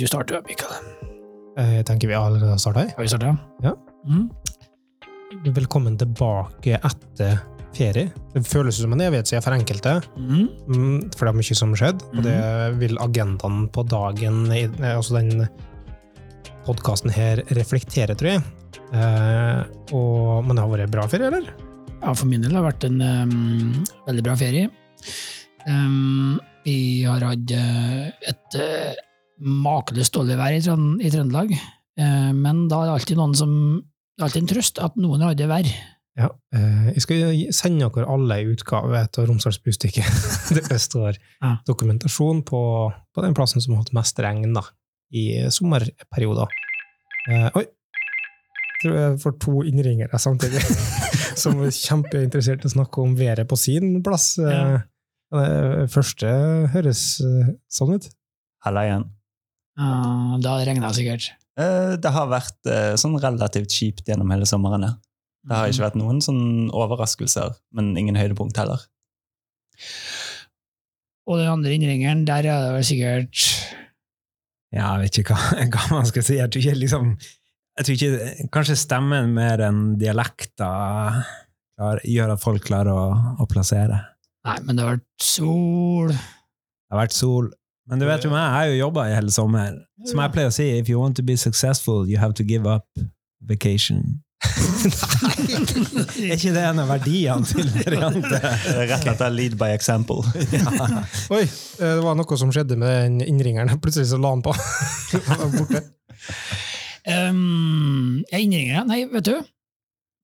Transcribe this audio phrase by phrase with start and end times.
[0.00, 0.86] du starte, Mikael?
[1.56, 2.86] Jeg tenker vi allerede har starta.
[2.96, 3.32] Har vi starta?
[3.64, 3.72] Ja.
[4.06, 4.26] Mm.
[5.56, 7.38] Velkommen tilbake etter
[7.76, 8.10] ferie.
[8.32, 10.48] Det føles som en evighet siden for enkelte, Mm.
[10.68, 12.36] mm, for det er mye som har skjedd, og det
[12.80, 14.46] vil agendaen på dagen,
[14.80, 15.48] altså den
[16.66, 18.42] podkasten her, reflektere, tror jeg.
[18.92, 21.50] Eh, og, men det har vært en bra ferie, eller?
[22.02, 24.70] Ja, for min del har det vært en um, veldig bra ferie.
[25.66, 28.94] Um, vi har hatt eh, et uh,
[29.40, 31.56] makeløst dårlig vær i, Trønd i Trøndelag,
[31.96, 35.22] Eh, men da er det alltid noen som Det er alltid en trøst at noen
[35.24, 35.70] har det verre.
[36.20, 36.26] Ja.
[36.52, 37.22] eh, jeg skal
[37.56, 40.04] sende dere alle en utgave av Romsdals Bustikke
[40.56, 41.54] det står Ja.
[41.64, 42.60] dokumentasjon på,
[43.16, 44.60] på den plassen som har hatt mest regn da,
[45.08, 46.52] i sommerperioder.
[47.32, 47.64] Eh, oi!
[47.64, 50.60] Jeg tror jeg får to innringere samtidig,
[51.42, 54.34] som er kjempeinteressert i å snakke om været på sin plass.
[54.36, 54.82] Ja.
[55.32, 56.28] Eh, første
[56.76, 58.12] høres eh, sånn ut.
[58.68, 59.08] Halla igjen.
[59.76, 61.30] Uh, da regna det sikkert.
[61.58, 64.88] Uh, Det har vært uh, sånn relativt kjipt gjennom hele sommeren.
[64.88, 64.94] ja.
[65.46, 68.82] Det har ikke vært noen sånn overraskelser, men ingen høydepunkt heller.
[71.26, 73.42] Og den andre innringeren, der er det vel sikkert
[74.74, 76.38] Ja, jeg vet ikke hva, hva man skal si.
[76.40, 77.12] Jeg tror ikke liksom
[77.76, 81.20] jeg tror ikke, Kanskje stemmen mer enn dialekter
[81.76, 83.06] klar, gjør at folk klarer å,
[83.42, 84.00] å plassere.
[84.48, 87.50] Nei, men det har vært sol Det har vært sol.
[87.86, 89.74] Men du vet jo meg, jeg har jo jobba i hele sommer.
[90.08, 92.66] Som jeg pleier å si, if you want to be successful, you have to give
[92.66, 92.86] up
[93.46, 94.22] vacation.
[96.16, 98.40] Er ikke det en av verdiene til Variante?
[98.90, 100.20] Rett etter lead by example.
[101.34, 103.72] Oi, eh, det var noe som skjedde med den innringeren.
[103.82, 104.54] Plutselig så la han på.
[105.56, 105.84] Borte.
[107.06, 108.90] Um, jeg innringer deg.
[108.90, 109.36] Nei, vet du.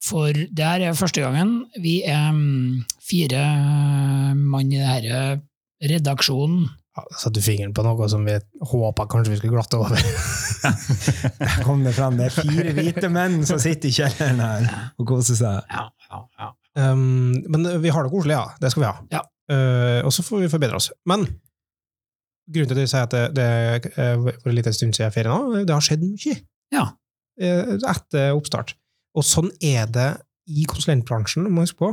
[0.03, 2.35] For det her er første gangen vi er
[3.07, 3.43] fire
[4.35, 5.37] mann i det her
[5.93, 6.67] redaksjonen.
[6.93, 8.35] Ja, Satte fingeren på noe som vi
[8.69, 9.95] håpa kanskje vi skulle glatte over?
[9.97, 12.19] Der kom det fram.
[12.21, 14.67] Det er fire hvite menn som sitter i kjelleren her
[15.01, 15.71] og koser seg.
[15.73, 16.51] Ja, ja, ja.
[16.93, 18.45] Um, men vi har det koselig, ja.
[18.61, 18.99] Det skal vi ha.
[19.13, 19.23] Ja.
[19.53, 20.91] Uh, og så får vi forbedre oss.
[21.09, 21.25] Men
[22.53, 25.65] grunnen til at jeg sier at det, det uh, en liten stund siden ferie nå,
[25.65, 26.37] det har skjedd mye
[26.77, 26.87] Ja.
[27.41, 28.77] uh, etter oppstart.
[29.17, 30.11] Og sånn er det
[30.53, 31.93] i konsulentbransjen, må jeg huske på.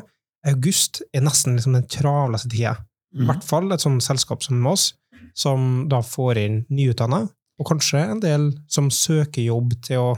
[0.49, 2.75] August er nesten liksom den travleste tida.
[3.15, 4.93] I hvert fall et sånt selskap som oss,
[5.37, 7.23] som da får inn nyutdanna,
[7.59, 10.09] og kanskje en del som søker jobb til å,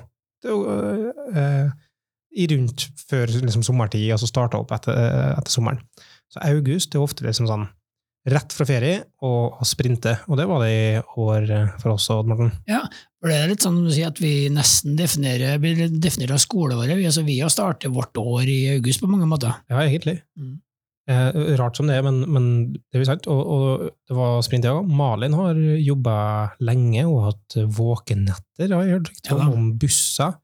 [0.43, 0.75] til å
[1.31, 1.71] eh,
[2.31, 5.81] i rundt før liksom, sommertid, altså starte opp etter, eh, etter sommeren.
[6.31, 7.67] Så august er ofte liksom sånn
[8.29, 10.89] rett fra ferie og, og sprinte, og det var det i
[11.23, 11.47] år
[11.81, 12.51] for oss, òg, Morten.
[13.21, 16.93] For det er litt sånn å si at vi nesten definerer, definerer skoleåret.
[16.97, 19.57] Vi, altså, vi har startet vårt år i august på mange måter.
[19.69, 20.19] Ja, egentlig.
[20.37, 20.59] Mm.
[21.09, 23.25] Eh, rart som det er, men, men det er jo sant.
[23.27, 24.75] Og, og det var sprint, ja.
[24.85, 26.15] Malin har jobba
[26.61, 30.37] lenge og hatt våkenetter, har jeg hørt rykter Ja om, om busser.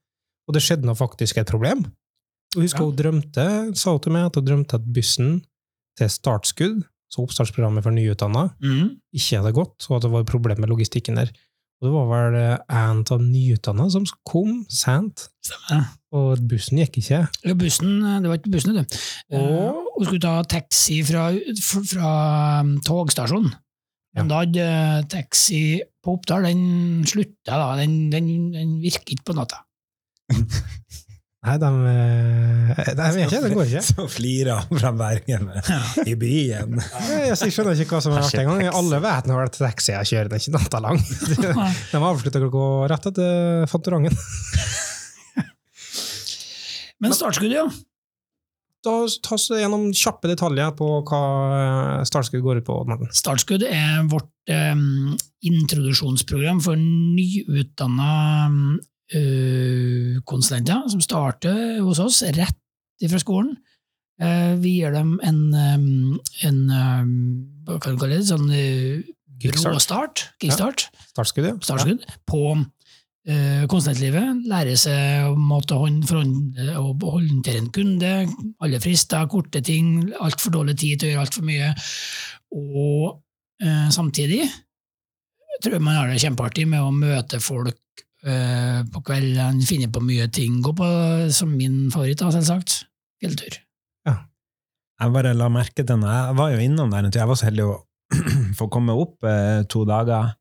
[0.47, 1.85] Og det skjedde nå faktisk et problem.
[2.55, 2.87] Og husker Ja.
[2.89, 3.47] hun drømte,
[3.77, 5.41] sa hun til meg, at hun drømte at bussen
[5.99, 8.97] til startskudd, så oppstartsprogrammet for nyutdanna, Mm.
[9.15, 11.29] ikke hadde gått, og at det var et problem med logistikken der.
[11.81, 15.85] Og det var vel eh, en av nyutdanna som kom sent, Stemmer.
[16.17, 17.21] Og bussen gikk ikke.
[17.47, 18.99] Ja, bussen, det var ikke bussen, du.
[19.37, 21.29] Og- Hun skulle ta taxi fra,
[21.91, 22.11] fra,
[22.85, 23.53] togstasjonen.
[23.53, 24.21] Ja.
[24.23, 25.61] Men da hadde uh, taxi
[26.03, 27.71] på Oppdal, den slutta da.
[27.81, 29.61] Den, den, den virker ikke på natta.
[31.47, 33.81] Nei, de, eh, de vet ikke, det går ikke.
[33.85, 35.45] Så flirer han fra Bergen
[36.03, 36.81] i byen.
[37.07, 38.65] Jeg, jeg skjønner ikke hva som har vært engang.
[38.81, 40.99] Alle vet nå at taxi jeg kjører, det er ikke natta lang.
[41.93, 44.17] De avslutta klokka rett etter Fantorangen.
[47.03, 47.67] Men startskuddet, ja.
[48.85, 48.93] Da
[49.25, 51.21] tas det gjennom kjappe detaljer på hva
[52.07, 52.77] startskudd går ut på.
[52.87, 53.09] Martin.
[53.15, 55.15] Startskudd er vårt um,
[55.49, 58.11] introduksjonsprogram for nyutdanna
[59.17, 63.57] uh, konsulenter som starter hos oss rett fra skolen.
[64.17, 66.15] Eh, vi gir dem en, um,
[66.47, 67.11] en um,
[67.67, 68.47] hva kan du kalle det, sånn
[69.37, 69.75] Kickstart.
[69.75, 71.53] råstart, kickstart, Startskudd, ja.
[71.61, 72.39] startskudd, på
[73.67, 74.45] konsulentlivet.
[74.47, 78.11] Lære seg å måtte hånd, håndtere en kunde,
[78.63, 81.73] alle frister, korte ting, altfor dårlig tid til å gjøre altfor mye.
[82.55, 83.17] Og
[83.63, 84.45] eh, samtidig
[85.61, 90.03] tror jeg man har det kjempeartig med å møte folk eh, på kvelden, finne på
[90.05, 90.61] mye ting.
[90.63, 90.89] Gå på,
[91.35, 92.83] som min favoritt, da, selvsagt,
[93.21, 93.61] fjelltur.
[94.97, 96.07] Jeg bare la merke til den.
[96.09, 97.21] jeg var jo innom der en tur.
[97.21, 97.75] Jeg var så heldig å
[98.57, 100.33] få komme opp eh, to dager.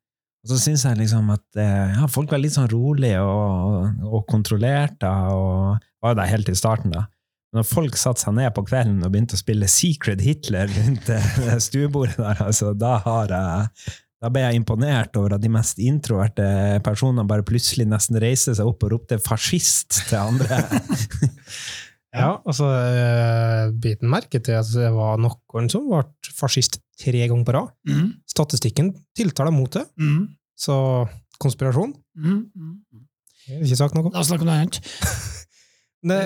[0.47, 4.21] Og så syns jeg liksom at eh, ja, folk var litt sånn rolige og, og
[4.31, 7.09] kontrollerte, og var der helt i starten, da.
[7.57, 11.57] Når folk satte seg ned på kvelden og begynte å spille Secret Hitler rundt eh,
[11.67, 16.47] stuebordet der, altså, da jeg Da ble jeg imponert over at de mest introverte
[16.87, 20.63] personene bare plutselig nesten reiste seg opp og ropte 'fascist' til andre.
[22.17, 26.03] Ja, altså, eh, biten merke til at det var noen som ble
[26.37, 27.73] fascist tre ganger på rad.
[27.89, 28.13] Mm.
[28.27, 30.29] Statistikken tiltaler mot det, Mm.
[30.59, 31.09] så
[31.39, 32.51] konspirasjon Mm.
[32.57, 32.77] Mm.
[33.49, 34.11] jeg har ikke sagt noe.
[34.13, 34.81] La oss snakke om noe annet.
[36.07, 36.19] Det,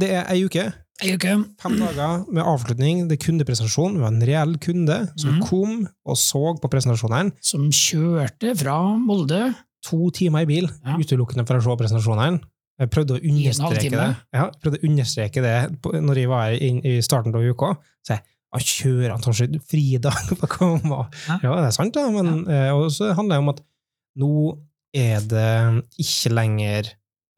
[0.00, 0.64] det er ei uke,
[1.04, 1.34] Ei uke.
[1.62, 3.04] fem dager med avslutning.
[3.08, 3.94] Det er kundepresentasjon.
[3.94, 5.42] Vi var en reell kunde som Mhm.
[5.46, 7.32] kom og så på presentasjonene.
[7.40, 9.54] Som kjørte fra Molde.
[9.84, 10.96] To timer i bil, Ja.
[10.98, 12.40] utelukkende for å se presentasjonene.
[12.78, 15.54] Jeg prøvde å understreke det Ja, jeg prøvde å understreke det
[16.04, 17.72] når jeg var inn i starten av uka.
[18.06, 21.00] Så jeg han kjører han sånn fridag for å komme?
[21.28, 21.36] Ja.
[21.42, 22.06] Det er sant, da.
[22.12, 22.70] Men ja.
[22.76, 23.60] og så handler det om at
[24.18, 24.30] nå
[24.96, 25.50] er det
[26.00, 26.88] ikke lenger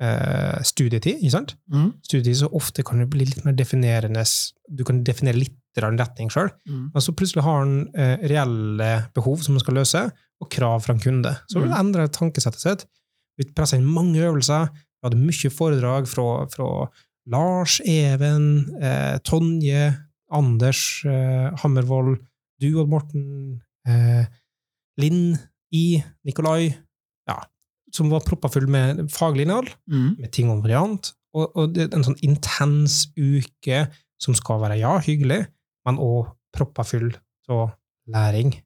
[0.02, 1.56] eh, studietid, ikke sant?
[1.72, 1.88] Mm.
[2.06, 4.22] Studietid så ofte kan det bli litt mer definerende.
[4.70, 6.50] Du kan definere litt en retning sjøl.
[6.68, 6.90] Mm.
[6.94, 10.06] Men så plutselig har han eh, reelle behov som han skal løse,
[10.40, 11.34] og krav fra en kunde.
[11.52, 12.86] Så vil det endre tankesettet sitt.
[13.36, 14.70] Vi presser inn mange øvelser.
[15.00, 16.68] Vi hadde mye foredrag fra, fra
[17.30, 19.94] Lars, Even, eh, Tonje,
[20.30, 22.18] Anders eh, Hammervoll,
[22.60, 24.26] du og Morten, eh,
[25.00, 25.38] Linn,
[25.72, 26.74] I, Nikolai,
[27.30, 27.38] ja,
[27.94, 30.16] som var proppa full med faglig innhold Mm.
[30.18, 31.12] med ting om variant.
[31.34, 33.84] Og, og en sånn intens uke
[34.20, 35.46] som skal være, ja, hyggelig,
[35.86, 37.12] men òg proppa full
[37.48, 37.70] av
[38.10, 38.56] læring.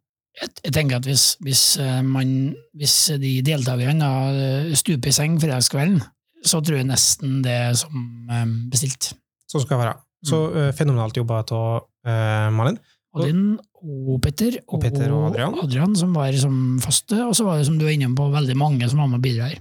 [0.40, 6.00] Jeg, tenker at hvis, hvis, eh, man, hvis de deltakerne da stuper i seng fredagskvelden,
[6.44, 9.12] så tror jeg nesten det er som eh, bestilt.
[9.50, 9.94] Sånn skal det være.
[10.25, 10.56] Så Mm.
[10.62, 12.79] eh, fenomenalt jobba av uh, Malin.
[13.14, 15.94] Odin og Petter og, Og Petter og Adrian.
[15.96, 18.88] som var som faste, og så var det som du var inne på, veldig mange
[18.91, 19.55] som var med og bidrar.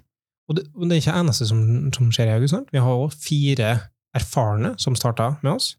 [0.50, 1.60] Og det, det er ikke det eneste som,
[1.94, 2.56] som skjer i august.
[2.74, 3.70] Vi har òg fire
[4.16, 5.76] erfarne som starta med oss.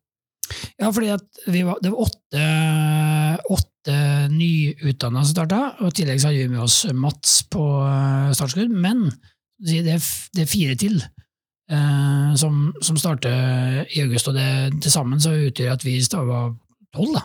[0.79, 2.45] Ja, fordi at vi var, det var åtte,
[3.51, 3.97] åtte
[4.33, 8.73] nyutdanna som starta, og i tillegg så hadde vi med oss Mats på eh, startskudd,
[8.73, 9.07] men
[9.59, 10.99] det er, det fire til
[11.71, 16.55] eh, som, som starter i august, og det til sammen så utgjør at vi var
[16.95, 17.25] tolv, da.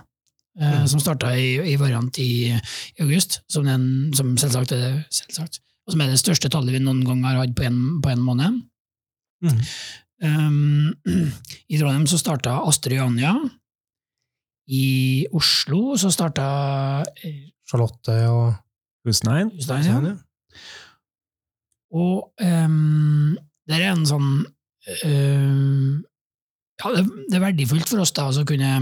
[0.59, 0.87] eh, Mm.
[0.91, 5.61] Som starta i, i variant i, i august, som, den, som selvsagt er det, selvsagt,
[5.87, 8.21] og som er det største tallet vi noen gang har hatt på en, på en
[8.21, 8.59] måned.
[9.45, 9.61] Mm.
[10.21, 10.93] Um,
[11.71, 13.33] I Trondheim så starta Astrid Anja.
[14.69, 16.49] I Oslo så starta
[17.23, 18.51] eh, Charlotte og
[19.07, 19.49] Husnein?
[19.55, 20.17] Husnein ja.
[21.95, 23.37] Og um,
[23.69, 24.27] det er en sånn
[25.05, 25.95] um,
[26.79, 28.75] Ja, det, det er verdifullt for oss da altså å kunne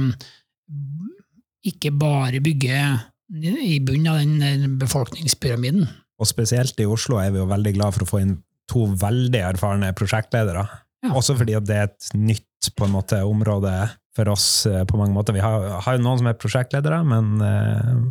[1.67, 2.81] ikke bare bygge
[3.27, 5.87] i bunnen av den befolkningspyramiden.
[6.17, 8.37] Og spesielt i Oslo er vi jo veldig glad for å få inn
[8.71, 10.63] to veldig erfarne prosjektledere.
[11.05, 11.13] Ja.
[11.15, 13.73] Også fordi at det er et nytt på en måte, område
[14.17, 15.35] for oss eh, på mange måter.
[15.35, 18.07] Vi har, har jo noen som er prosjektledere, men uh,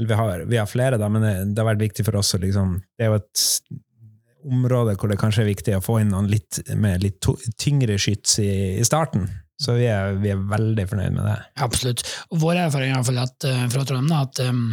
[0.00, 2.42] vi, har, vi har flere, da, men det, det har vært viktig for oss å
[2.42, 3.46] liksom Det er jo et
[4.48, 7.28] område hvor det kanskje er viktig å få inn noen litt med litt
[7.60, 9.28] tyngre skyts i, i starten.
[9.62, 11.36] Så vi er, vi er veldig fornøyd med det.
[11.62, 12.02] Absolutt.
[12.32, 14.64] Og vår erfaring er at, eh, fra Trondheim er at um,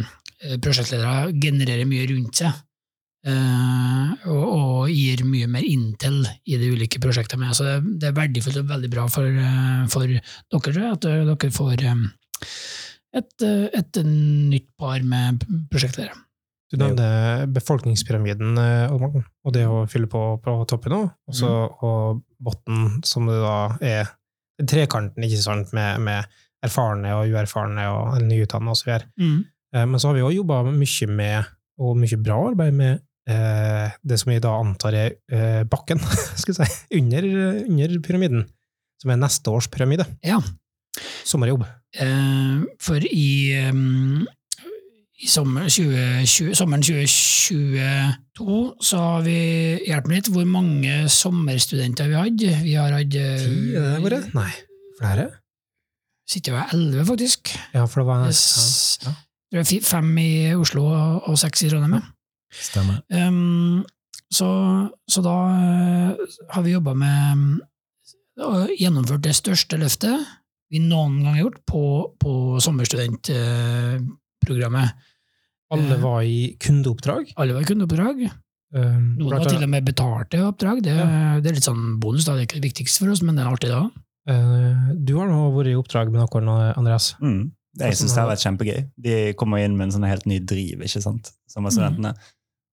[0.64, 2.58] prosjektledere genererer mye rundt seg.
[3.20, 7.52] Uh, og, og gir mye mer intel i de ulike prosjektene.
[7.54, 11.84] Så det, det er verdifullt og veldig bra for, uh, for dere at dere får
[11.92, 12.06] um,
[13.20, 13.46] et,
[13.76, 16.16] et nytt par med prosjektledere.
[16.70, 21.50] Du nevnte befolkningspyramiden eh, og det å fylle på på toppen òg, og så
[21.82, 24.12] og bunnen, som det da er
[24.60, 26.28] trekanten, ikke sant, med, med
[26.64, 28.92] erfarne og uerfarne og nyutdannede osv.
[29.18, 29.38] Mm.
[29.74, 31.50] Eh, Men så har vi òg jobba mye med,
[31.80, 36.02] og mye bra arbeid med, eh, det som vi da antar er eh, bakken,
[36.40, 37.30] skal vi si, under,
[37.66, 38.46] under pyramiden,
[39.00, 40.06] som er neste års pyramide.
[40.22, 40.38] Ja.
[41.24, 41.64] Sommerjobb.
[41.98, 43.30] Eh, for i,
[43.70, 44.26] um,
[45.20, 49.34] i sommer 2020, sommeren 2022 så har vi
[49.84, 52.52] hjelp litt hvor mange sommerstudenter vi hadde.
[52.64, 54.20] Vi har hatt eh, Ti, er det bare?
[54.36, 54.52] Nei,
[55.00, 55.26] flere?
[56.30, 57.40] Sitter jo elleve, faktisk.
[57.74, 58.34] Ja, for det var ja.
[59.58, 59.62] Ja.
[59.82, 62.04] Fem i Oslo og seks i Trondheim.
[62.54, 62.96] Stemmer.
[63.10, 63.82] Um,
[64.30, 64.46] så,
[65.10, 66.10] så da eh,
[66.54, 67.58] har vi jobba med
[68.40, 70.16] og gjennomført det største løftet
[70.70, 74.88] vi noen gang har gjort på, på sommerstudentprogrammet.
[75.74, 77.34] Alle var i kundeoppdrag.
[77.40, 78.24] Alle var i kundeoppdrag.
[78.70, 80.82] Um, Noen var til og med betalte oppdrag.
[80.86, 80.94] Det,
[81.42, 82.36] det er litt sånn bonus, da.
[82.36, 83.84] det er ikke det viktigste for oss, men det er artig da.
[84.30, 87.14] Uh, du har nå vært i oppdrag med noen, Andreas.
[87.22, 87.48] Mm.
[87.70, 88.78] Det, jeg synes det har vært kjempegøy.
[88.98, 91.32] De kommer inn med en sånn helt ny driv, ikke sant?
[91.50, 92.14] sommerstudentene.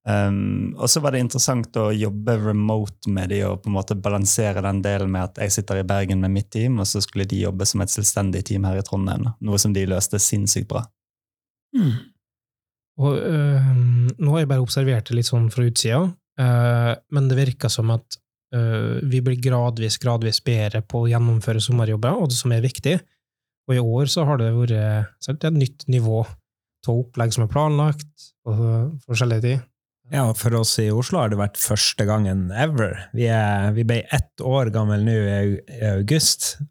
[0.08, 3.96] Um, og så var det interessant å jobbe remote med de og på en måte
[3.98, 7.28] balansere den delen med at jeg sitter i Bergen med mitt team, og så skulle
[7.28, 9.26] de jobbe som et selvstendig team her i Trondheim.
[9.44, 10.86] Noe som de løste sinnssykt bra.
[11.76, 11.92] Mm.
[12.98, 13.68] Og øh,
[14.18, 16.00] nå har jeg bare observert det litt sånn fra utsida,
[16.42, 18.18] øh, men det virker som at
[18.56, 22.96] øh, vi blir gradvis, gradvis bedre på å gjennomføre sommerjobber, og det som er viktig.
[23.68, 26.24] Og i år så har det vært et nytt nivå
[26.88, 28.62] av opplegg som er planlagt, og
[29.04, 29.58] forskjellige ting.
[30.08, 32.94] Ja, for oss i Oslo har det vært første gangen ever.
[33.16, 36.68] Vi, er, vi ble ett år gammel nå i august, eh,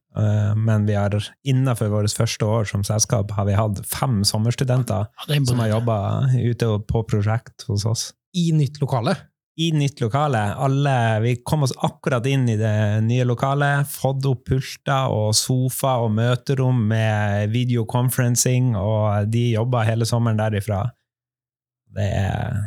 [0.58, 1.14] men vi har
[1.46, 5.98] innenfor vårt første år som selskap har vi hatt fem sommerstudenter Ja, som har jobba
[6.34, 8.12] ute på prosjekt hos oss.
[8.38, 9.16] I nytt lokale.
[9.58, 10.38] I nytt lokale.
[10.54, 15.96] Alle, vi kom oss akkurat inn i det nye lokalet, fått opp pulter og sofa
[16.04, 20.84] og møterom med videoconferencing, og de jobba hele sommeren derifra.
[21.98, 22.60] Det er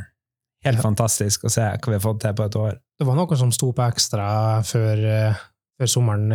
[0.67, 2.81] helt fantastisk å se hva vi har fått til på et år.
[2.99, 4.27] Det var noe som sto på ekstra
[4.67, 5.45] før, øh,
[5.79, 6.35] før sommeren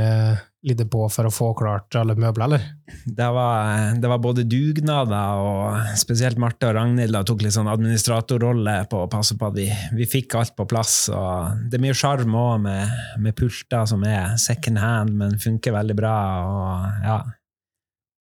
[0.65, 2.65] lidde på for å få klart alle møbler, eller?
[3.05, 7.69] Det var, det var både dugnader, og spesielt Marte og Ragnhild da, tok litt sånn
[7.71, 10.97] administratorrolle på å passe på at vi, vi fikk alt på plass.
[11.13, 15.75] Og det er mye sjarm òg med, med pulter som er second hand, men funker
[15.77, 16.19] veldig bra.
[16.49, 17.17] Og ja,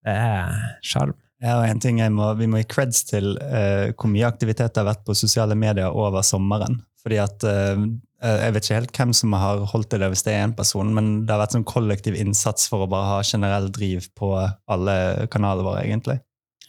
[0.05, 1.17] det er sjarm.
[1.45, 4.73] Ja, og en ting jeg må, Vi må gi creds til uh, hvor mye aktivitet
[4.73, 6.81] det har vært på sosiale medier over sommeren.
[7.05, 7.81] Fordi at eh,
[8.25, 11.11] Jeg vet ikke helt hvem som har holdt det hvis det er én person, men
[11.27, 14.31] det har vært sånn kollektiv innsats for å bare ha generell driv på
[14.73, 14.95] alle
[15.33, 16.19] kanalene våre, egentlig.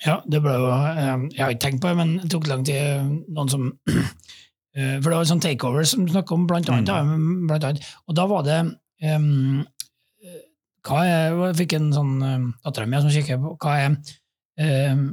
[0.04, 2.66] Ja, det ble jo eh, Jeg har ikke tenkt på det, men det tok lang
[2.68, 2.76] tid.
[2.76, 3.70] eh, Noen som
[4.76, 6.92] eh, For det var en sånn takeover som snakket om, blant annet.
[6.92, 7.46] mm.
[7.48, 7.88] blant annet.
[8.10, 8.60] Og da var det
[9.02, 9.30] eh,
[10.86, 13.88] hva er, Jeg fikk en sånn um, dattera mi som kikker på hva er
[14.62, 15.06] em,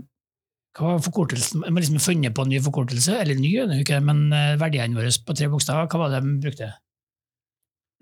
[0.73, 1.65] hva var forkortelsen?
[1.67, 3.51] Man liksom funnet på en ny forkortelse, eller ny,
[3.83, 6.71] ikke, men eh, verdiene våre på tre bokstaver, hva var det de brukte?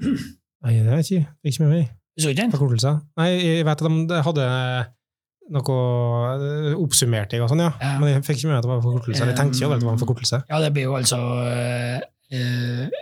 [0.00, 1.34] Nei, det vet jeg ikke.
[1.50, 1.90] Ikke med meg.
[2.20, 2.54] Så ikke den?
[2.54, 3.00] Forkortelser?
[3.18, 4.46] Nei, jeg vet at de hadde
[5.50, 5.76] noe
[6.78, 7.72] oppsummert jeg og sånn, ja.
[7.82, 7.94] Ja.
[7.98, 9.22] Men jeg fikk ikke med meg at det var forkortelse.
[9.22, 10.40] Eller jeg tenkte ikke over at det var en forkortelse.
[10.52, 11.96] Ja, det blir jo altså øh,
[12.38, 13.00] eh,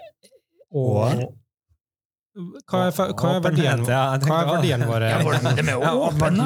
[0.79, 1.27] Og
[2.37, 5.09] hva er, hva er verdien Åpenhet, ja, Hva er verdien våre?
[5.11, 5.19] Ja,
[5.59, 6.37] de er åpne, åpen.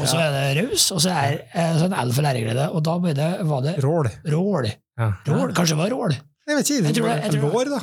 [0.00, 2.94] og så er det raus, og så er det en L for læreglede, og da
[3.02, 4.08] ble det, var det Rål.
[4.32, 4.70] rål.
[5.28, 5.52] Rål.
[5.58, 6.16] Kanskje det var rål.
[6.44, 6.84] Jeg vet ikke.
[6.86, 7.80] Jeg tror det- jeg tror lår, da.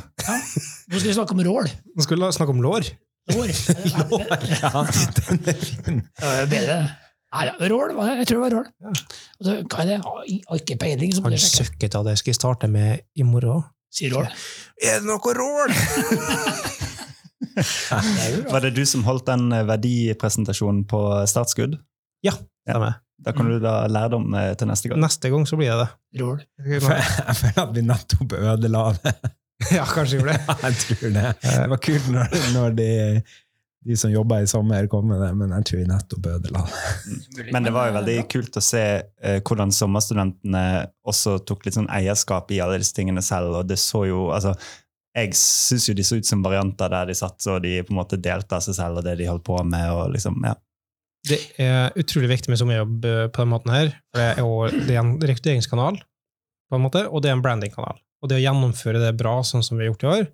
[0.91, 1.69] Nå skal vi snakke om rål.
[1.97, 2.89] Nå skulle vi snakke om lår.
[3.31, 3.49] Lår.
[4.61, 4.83] Ja,
[5.17, 6.01] den er fin.
[6.19, 6.77] Det er bedre.
[7.31, 8.17] Nei, ja, rål var det.
[8.21, 8.67] Jeg tror det var rål.
[8.91, 9.99] Og så, hva er det?
[10.03, 11.13] Har ikke peiling.
[11.23, 12.17] Han søkket av det.
[12.19, 13.63] Skal jeg starte med i morgen?
[13.91, 14.27] Sier rål.
[14.81, 15.73] Er det noe rål?
[18.51, 21.79] Var det du som holdt den eh, verdipresentasjonen på startskudd?
[22.25, 22.35] Ja,
[22.67, 22.99] stemmer.
[23.21, 25.01] Da kan du da lærdom eh, til neste gang.
[25.03, 25.91] Neste gang så blir det det.
[26.71, 29.15] Jeg føler at vi nettopp ødela det.
[29.69, 30.53] Ja, kanskje gjorde det.
[30.65, 31.23] Jeg tror det.
[31.45, 32.87] Det var kult når, når de,
[33.85, 37.45] de som jobba i sommer, kom med det, men jeg tror vi nettopp ødela det.
[37.53, 40.63] Men det var jo veldig kult å se eh, hvordan sommerstudentene
[41.05, 43.53] også tok litt sånn eierskap i alle disse tingene selv.
[43.59, 44.55] og det så jo, altså,
[45.11, 47.99] Jeg syns jo de så ut som varianter der de satt og de på en
[47.99, 49.89] måte delte av seg selv og det de holdt på med.
[49.91, 50.55] og liksom, ja.
[51.27, 53.91] Det er utrolig viktig med sommerjobb eh, på den måten her.
[54.09, 55.99] For det er, det er en rekrutteringskanal,
[56.71, 57.99] på en måte, og det er en brandingkanal.
[58.21, 60.25] Og det å gjennomføre det bra, sånn som vi har gjort i år,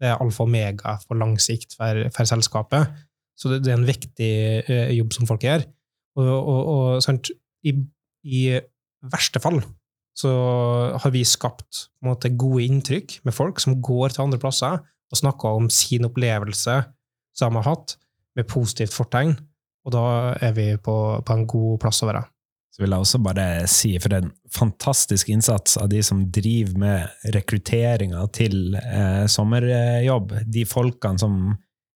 [0.00, 3.02] det er alfa og omega for lang sikt for, for selskapet.
[3.36, 4.32] Så det, det er en viktig
[4.62, 5.66] eh, jobb som folk gjør.
[6.20, 7.32] Og, og, og sant,
[7.66, 7.74] i,
[8.24, 8.44] i
[9.10, 9.60] verste fall
[10.16, 10.30] så
[11.00, 15.60] har vi skapt måte, gode inntrykk med folk som går til andre plasser og snakker
[15.60, 16.80] om sin opplevelse
[17.36, 17.96] som de har hatt,
[18.38, 19.32] med positivt fortegn.
[19.86, 20.04] Og da
[20.42, 22.22] er vi på, på en god plass å være.
[22.70, 27.32] Så vil jeg også bare si for en fantastisk innsats av de som driver med
[27.34, 30.36] rekrutteringa til eh, sommerjobb.
[30.46, 31.42] De folkene som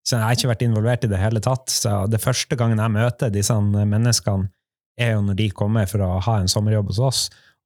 [0.05, 1.71] så Jeg har ikke vært involvert i det hele tatt.
[1.73, 4.51] så Det første gangen jeg møter disse menneskene,
[5.01, 7.21] er jo når de kommer for å ha en sommerjobb hos oss.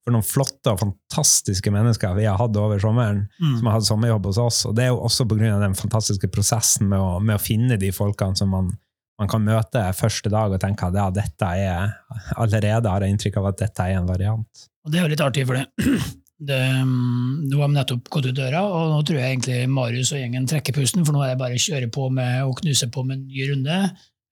[0.06, 3.56] For noen flotte og fantastiske mennesker vi har hatt over sommeren, Mm.
[3.58, 4.60] som har hatt sommerjobb hos oss.
[4.66, 7.90] Og det er jo også av den fantastiske prosessen med å, med å finne de
[7.92, 8.70] folkene som man,
[9.18, 11.92] man kan møte første dag og tenke at ja, dette er
[12.36, 14.64] allerede har jeg inntrykk av at dette er en variant.
[14.86, 15.66] Og det er jo litt artig, for det.
[16.48, 20.14] det mm, nå har vi nettopp gått ut døra, og nå tror jeg egentlig Marius
[20.14, 22.88] og gjengen trekker pusten, for nå er det bare å kjøre på med å knuse
[22.94, 23.80] på med en ny runde.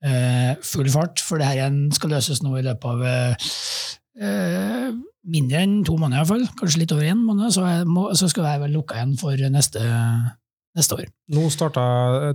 [0.06, 4.90] Uh, full fart, for det her igjen skal løses nå i løpet av eh,
[5.26, 6.44] mindre enn to måneder, i hvert fall.
[6.60, 9.82] Kanskje litt over én måned, så, må, så skal jeg vel lukke igjen for neste,
[10.78, 11.08] neste år.
[11.34, 11.82] Nå starta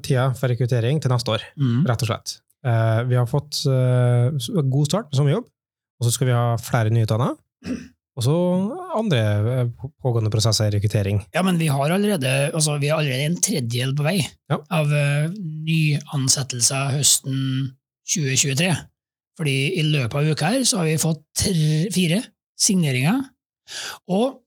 [0.03, 1.85] tida for rekruttering til neste år, Mm.
[1.87, 2.35] rett og slett.
[2.65, 4.29] Uh, vi har fått uh,
[4.69, 5.47] god start med sommerjobb,
[5.99, 7.31] og så skal vi ha flere nyutdanna.
[8.19, 8.33] Og så
[8.99, 9.19] andre
[9.61, 9.69] eh,
[10.03, 11.21] pågående prosesser i rekruttering.
[11.33, 14.17] Ja, men vi har allerede, altså, vi har allerede en tredjedel på vei
[14.51, 14.57] Ja.
[14.69, 15.31] av uh,
[16.11, 17.37] nyansettelser høsten
[18.11, 18.71] 2023.
[19.39, 22.19] Fordi i løpet av uka her så har vi fått tre, fire
[22.61, 23.19] signeringer.
[24.11, 24.39] Og,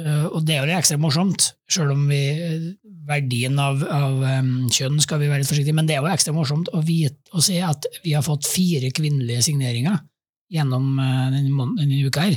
[0.00, 2.22] eh, og det er jo litt ekstra morsomt, selv om vi,
[3.06, 4.20] verdien av, av
[4.74, 7.42] kjønn skal vi være litt forsiktige men det er jo ekstra morsomt å, vite, å
[7.44, 9.98] se at vi har fått fire kvinnelige signeringer
[10.52, 12.36] gjennom eh, denne, denne uka her.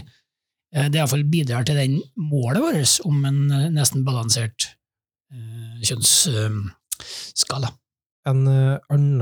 [0.74, 3.42] Eh, Det iallfall bidrar til den målet vårt om en
[3.76, 4.76] nesten balansert
[5.86, 7.70] kjønnsskala.
[8.28, 9.22] En annen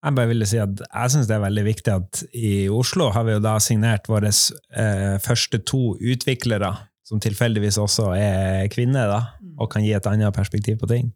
[0.00, 3.26] Jeg bare ville si at jeg syns det er veldig viktig at i Oslo har
[3.26, 6.70] vi jo da signert våre eh, første to utviklere,
[7.04, 9.18] som tilfeldigvis også er kvinner, da,
[9.60, 11.10] og kan gi et annet perspektiv på ting.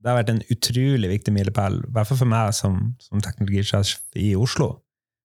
[0.00, 3.94] Det har vært en utrolig viktig milepæl, i hvert fall for meg som, som teknologisjef
[4.20, 4.70] i Oslo.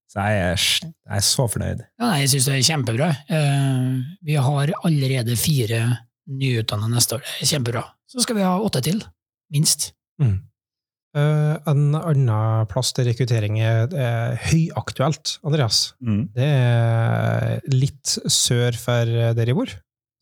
[0.09, 1.81] Så jeg er, jeg er så fornøyd.
[1.99, 3.09] Ja, nei, jeg syns det er kjempebra.
[3.29, 5.81] Eh, Vi har allerede fire
[6.29, 7.25] nyutdannede neste år.
[7.37, 7.83] Det er kjempebra.
[8.09, 9.03] Så skal vi ha åtte til,
[9.53, 9.91] minst.
[10.19, 10.37] mm.
[11.17, 15.93] Eh, En annen plass til rekruttering er eh, høyaktuelt, Andreas.
[16.05, 16.21] Mm.
[16.35, 19.73] Det er litt sør for der jeg bor,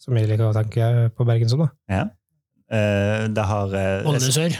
[0.01, 1.65] som jeg liker å tenke på Bergen som.
[1.65, 1.69] da.
[1.91, 2.05] Ja.
[2.67, 4.55] Uh, det har uh, Molde sør.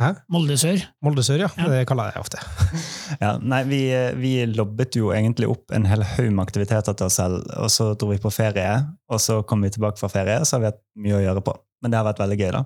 [0.00, 0.06] Hæ?
[0.32, 0.80] Molde sør.
[1.04, 1.48] Molde sør, ja.
[1.60, 1.66] Ja.
[1.68, 2.40] Det kaller jeg ofte.
[3.22, 3.80] Ja, nei, vi,
[4.18, 7.90] vi lobbet jo egentlig opp en hel haug med aktiviteter til oss selv, og så
[8.00, 8.70] dro vi på ferie,
[9.12, 11.54] og så kom vi tilbake fra ferie, så har vi hatt mye å gjøre på.
[11.84, 12.64] Men det har vært veldig gøy, da.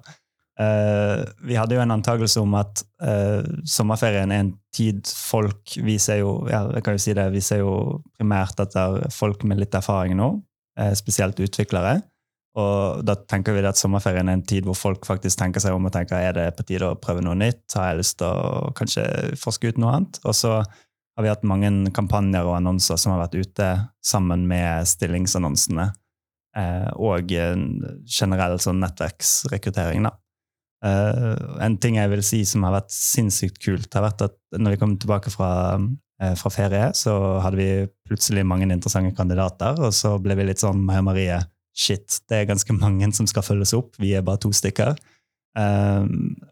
[0.56, 5.98] Eh, vi hadde jo en antakelse om at uh, sommerferien er en tid folk Vi
[6.00, 7.74] ser jo ja, jeg kan jo si det, vi ser jo
[8.16, 10.30] primært etter folk med litt erfaring nå,
[10.80, 11.98] uh, spesielt utviklere.
[12.56, 15.90] Og da tenker vi at sommerferien er en tid hvor folk faktisk tenker seg om
[15.90, 18.72] og tenker er det på tide å prøve noe nytt, har jeg lyst til å
[18.78, 19.04] kanskje
[19.36, 20.22] forske ut noe annet?
[20.24, 23.68] Og så har vi hatt mange kampanjer og annonser som har vært ute
[24.04, 25.90] sammen med stillingsannonsene,
[26.96, 27.64] og en
[28.08, 30.08] generell sånn nettverksrekruttering.
[30.08, 30.16] da.
[30.86, 34.74] Eh, en ting jeg vil si som har vært sinnssykt kult, har vært at når
[34.74, 35.50] vi kom tilbake fra,
[35.80, 37.68] uh, fra ferie, så hadde vi
[38.08, 41.38] plutselig mange interessante kandidater, og så ble vi litt sånn Maja Marie,
[41.76, 44.96] shit, det er ganske mange som skal følges opp, vi er bare to stykker.
[45.56, 46.04] Uh,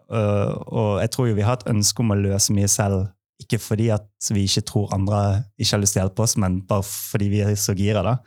[0.09, 3.11] og jeg tror jo vi har et ønske om å løse mye selv,
[3.43, 5.21] ikke fordi at vi ikke tror andre
[5.59, 8.19] ikke har lyst til å hjelpe oss, men bare fordi vi er så gira, da.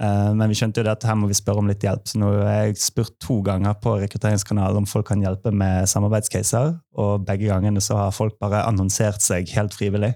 [0.00, 2.20] Eh, men vi skjønte jo det at her må vi spørre om litt hjelp, så
[2.22, 7.26] nå har jeg spurt to ganger på rekrutteringskanalen om folk kan hjelpe med samarbeidscaser, og
[7.28, 10.14] begge gangene så har folk bare annonsert seg helt frivillig.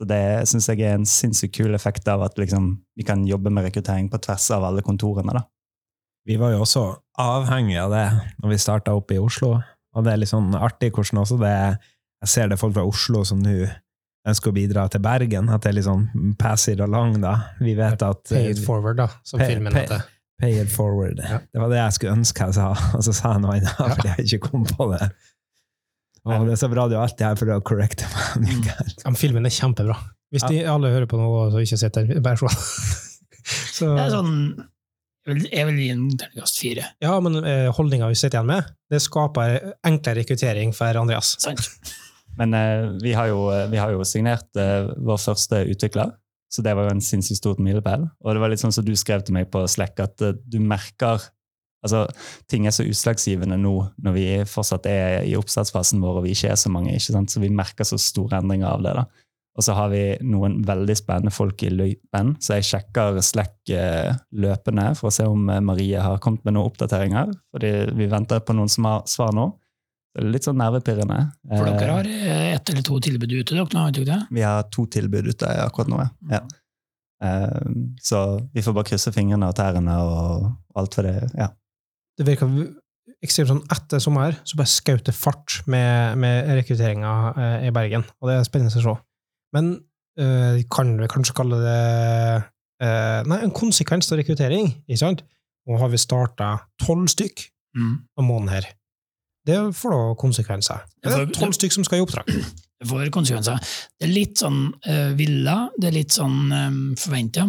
[0.00, 3.52] Så det syns jeg er en sinnssykt kul effekt av at liksom, vi kan jobbe
[3.52, 5.34] med rekruttering på tvers av alle kontorene.
[5.36, 5.44] da.
[6.24, 6.86] Vi var jo også
[7.20, 8.06] avhengig av det
[8.40, 11.56] når vi starta opp i Oslo, og det er litt sånn artig hvordan også det
[12.20, 13.64] Jeg ser det folk fra Oslo som nå
[14.28, 17.34] ønsker å bidra til Bergen, at det er litt sånn pass it along, da.
[17.60, 20.02] Vi vet at Pay it forward, da, som Pay- filmen heter.
[20.40, 21.18] Pay it forward.
[21.24, 21.38] Ja.
[21.52, 24.08] Det var det jeg skulle ønske jeg sa, og så sa jeg noe annet fordi
[24.14, 25.10] jeg ikke kom på det.
[26.28, 28.90] Og det er så bra du alltid er for å correcte meg, Mikael.
[29.00, 29.96] Ja, men filmen er kjempebra.
[30.30, 32.50] Hvis de alle hører på noe og ikke har sett den, bare se.
[33.80, 34.34] Så, Det er sånn
[35.24, 36.84] Jeg vil, jeg vil gi en terningkast fire.
[37.02, 39.56] ja, men eh, holdninga vi sitter igjen med, det skaper
[39.88, 41.32] enklere rekruttering for Andreas.
[41.42, 41.64] Sant?
[42.40, 46.14] Men eh, vi, har jo, vi har jo signert eh, vår første utvikler,
[46.50, 48.08] så det var jo en sinnssykt stort milepæl.
[48.24, 50.58] Og det var litt sånn som du skrev til meg på Slack, at eh, du
[50.62, 51.28] merker
[51.80, 52.02] altså
[52.50, 53.72] Ting er så utslagsgivende nå
[54.04, 56.92] når vi fortsatt er i oppstartsfasen vår og vi ikke er så mange.
[56.92, 57.32] ikke sant?
[57.32, 58.92] Så vi merker så store endringer av det.
[58.98, 59.06] da.
[59.58, 64.12] Og så har vi noen veldig spennende folk i løypen, så jeg sjekker Slack eh,
[64.40, 67.32] løpende for å se om eh, Marie har kommet med noen oppdateringer.
[67.52, 69.50] fordi vi venter på noen som har svar nå.
[70.14, 71.18] Det er litt sånn nervepirrende.
[71.46, 74.20] For Eh, dere har eh, ett eller to tilbud ute, dere nå, ikke det?
[74.34, 76.00] vi har to tilbud ute akkurat nå.
[76.02, 76.10] ja.
[76.38, 76.42] Ja.
[77.22, 77.70] Eh,
[78.02, 78.20] så
[78.54, 80.48] vi får bare krysse fingrene og tærne og
[80.80, 81.28] alt for det.
[81.36, 81.50] Ja.
[82.18, 82.48] Det virker
[83.22, 87.12] ekstremt sånn etter sommer, så bare skjøt det fart med, med rekrutteringa
[87.68, 88.02] i Bergen.
[88.22, 88.94] Og det er spennende å se.
[89.54, 89.70] Men
[90.18, 91.78] øh, kan vi kanskje kalle det
[92.82, 95.22] øh, Nei, en konsekvens av rekruttering, ikke sant?
[95.68, 98.00] Nå har vi starta tolv stykk Mm.
[98.18, 98.64] måneden her.
[99.46, 100.82] Det får da konsekvenser.
[101.00, 102.28] Det er tolv stykker som skal i oppdrag.
[102.80, 103.72] Det får konsekvenser.
[103.98, 107.48] Det er litt sånn uh, villa, det er litt sånn um, forventa.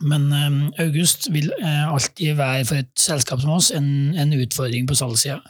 [0.00, 4.86] Men um, august vil uh, alltid være for et selskap som oss en, en utfordring
[4.88, 5.40] på salgssida.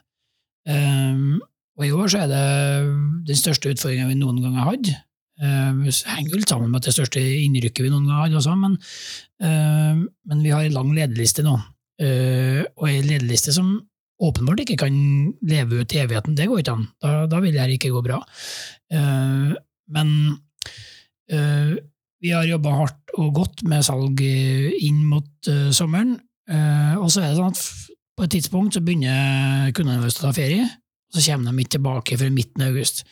[0.69, 1.39] Um,
[1.79, 2.47] og i år så er det
[3.29, 4.93] den største utfordringa vi noen gang har hatt.
[5.41, 8.27] Uh, det henger jo litt sammen med at det største innrykket vi noen gang har
[8.27, 8.81] hatt også, men,
[9.45, 11.57] uh, men vi har en lang lederliste nå.
[12.01, 13.75] Uh, og en lederliste som
[14.21, 14.97] åpenbart ikke kan
[15.49, 16.37] leve ut i evigheten.
[16.37, 16.89] Det går ikke an.
[17.03, 18.21] Da, da vil det ikke gå bra.
[18.93, 19.55] Uh,
[19.95, 20.11] men
[21.33, 21.77] uh,
[22.21, 26.19] vi har jobba hardt og godt med salg inn mot uh, sommeren.
[26.51, 30.33] Og så er det sånn at på et tidspunkt så begynner kundene våre å ta
[30.35, 33.05] ferie, og så kommer de ikke tilbake før midten av august.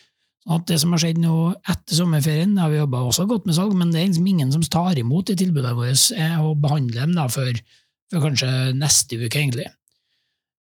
[0.51, 3.77] At det som har skjedd nå etter sommerferien, har vi jobba også godt med salg,
[3.79, 5.95] men det er liksom ingen som tar imot de tilbudene våre
[6.43, 7.55] og behandler dem da før,
[8.11, 9.69] før kanskje neste uke, egentlig.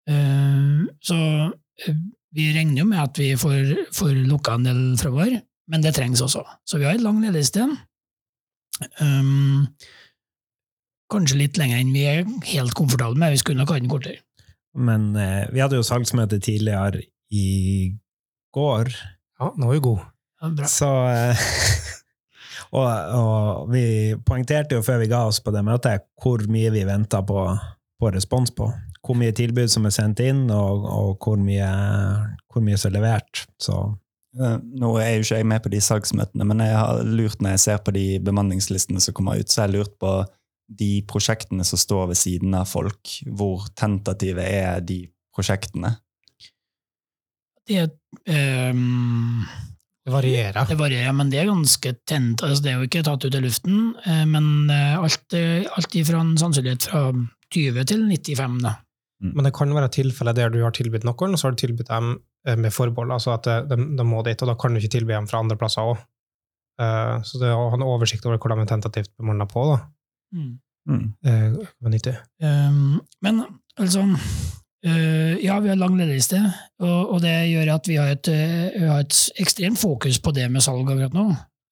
[0.07, 1.99] Eh, så eh,
[2.37, 5.39] vi regner jo med at vi får, får lukka en del framover,
[5.71, 6.43] men det trengs også.
[6.67, 7.65] Så vi har en lang ledeliste.
[9.01, 9.65] Um,
[11.09, 13.33] kanskje litt lenger enn vi er helt komfortable med.
[13.33, 14.21] Vi skulle nok hatt den kortere.
[14.77, 17.01] Men eh, vi hadde jo salgsmøte tidligere
[17.33, 17.93] i
[18.53, 18.91] går,
[19.37, 20.05] Ja, nå er vi gode.
[20.41, 21.41] Ja, så eh,
[22.77, 23.83] og, og vi
[24.25, 27.43] poengterte jo før vi ga oss på det møtet, hvor mye vi venta på,
[28.01, 28.69] på respons på.
[29.07, 31.69] Hvor mye tilbud som er sendt inn, og, og hvor, mye,
[32.51, 33.45] hvor mye som er levert.
[33.63, 33.79] Så
[34.37, 37.55] Eh, Nå er jo ikke jeg med på de salgsmøtene, men jeg har lurt når
[37.55, 40.17] jeg ser på de bemanningslistene som kommer ut, så har jeg lurt på
[40.77, 43.13] de prosjektene som står ved siden av folk.
[43.39, 45.95] Hvor tentative er de prosjektene?
[47.67, 47.87] Det,
[48.31, 49.45] um,
[50.05, 50.67] Det varierer.
[50.67, 52.43] det varierer, men det er ganske tent.
[52.43, 56.21] Altså, det er jo ikke tatt ut av luften, eh, men eh, alt, alt ifra
[56.21, 57.09] en sannsynlighet fra
[57.55, 58.59] 20 til 95.
[58.63, 58.75] Da.
[59.21, 61.89] Men det kan være tilfeller der du har tilbudt noen, og så har du tilbudt
[61.89, 62.11] dem
[62.45, 63.11] eh, med forbehold.
[63.11, 65.39] Altså at eh, de, de må dit, og da kan du ikke tilby dem fra
[65.39, 65.97] andre plasser òg.
[67.25, 69.77] Så det å ha en oversikt over hvor de er tentativt bemanna på, da,
[70.87, 71.13] Mm.
[71.25, 71.51] eh,
[71.83, 72.13] var nyttig.
[72.41, 73.41] Ehm, men
[73.77, 76.39] altså uh, Ja, vi har lang lederliste,
[76.79, 80.31] og, og det gjør at vi har et, eh, vi har et ekstremt fokus på
[80.37, 81.25] det med salg akkurat nå.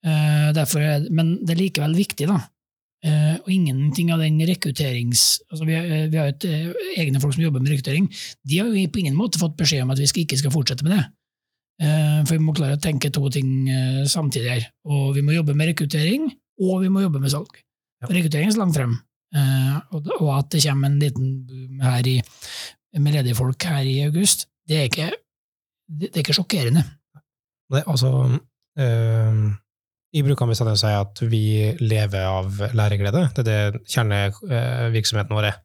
[0.05, 2.41] Eh, derfor er, men det er likevel viktig, da.
[3.05, 5.25] Eh, og ingenting av den rekrutterings...
[5.51, 8.07] Altså vi, har- vi har et, uh, egne folk som jobber med rekruttering.
[8.49, 10.87] De har jo på ingen måte fått beskjed om at vi skal, ikke skal fortsette
[10.87, 11.03] med det.
[11.85, 14.65] Uh, for vi må klare å tenke to ting eh, samtidig her.
[14.89, 16.29] Og vi må jobbe med rekruttering,
[16.65, 17.51] og vi må jobbe med salg.
[18.01, 18.09] Ja.
[18.09, 18.95] Rekruttering er så langt frem.
[19.35, 22.15] Eh, og, og at det kommer en liten boom her i,
[22.97, 25.09] med ledige folk her i august, det er ikke,
[25.91, 26.85] det, det er ikke sjokkerende.
[27.75, 28.11] Nei, altså,
[28.79, 29.41] eh,
[30.15, 31.43] jeg bruker bestandig å si at vi
[31.83, 33.25] lever av læreglede.
[33.35, 35.57] Det er det kjernevirksomheten vår er.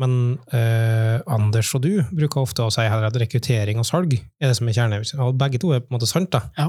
[0.00, 0.12] Men
[0.56, 4.68] eh, Anders og du bruker ofte å si at rekruttering og salg er det som
[4.68, 5.24] er kjernevirksomheten.
[5.26, 6.30] Og begge to er på en måte sant.
[6.32, 6.44] da.
[6.60, 6.68] Ja.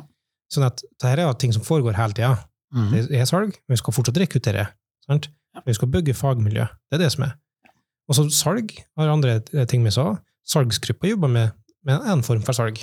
[0.52, 2.34] Sånn at dette er ting som foregår hele tida.
[2.72, 4.70] Det er salg, men vi skal fortsatt rekruttere.
[5.04, 5.28] Sant?
[5.56, 5.64] Ja.
[5.68, 6.68] Vi skal bygge fagmiljø.
[6.88, 7.36] Det er det som er.
[8.08, 9.40] Og så salg har andre
[9.72, 10.14] ting vi sa.
[10.48, 11.52] Salgsgruppa jobber med,
[11.88, 12.80] med en form for salg.